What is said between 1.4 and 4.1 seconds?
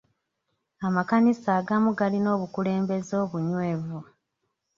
agamu galina obukulembeze obunyweevu.